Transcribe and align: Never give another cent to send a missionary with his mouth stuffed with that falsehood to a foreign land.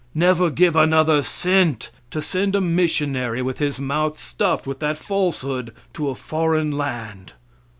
Never 0.15 0.49
give 0.49 0.75
another 0.75 1.21
cent 1.21 1.91
to 2.09 2.23
send 2.23 2.55
a 2.55 2.59
missionary 2.59 3.43
with 3.43 3.59
his 3.59 3.77
mouth 3.77 4.19
stuffed 4.19 4.65
with 4.65 4.79
that 4.79 4.97
falsehood 4.97 5.75
to 5.93 6.09
a 6.09 6.15
foreign 6.15 6.71
land. 6.71 7.33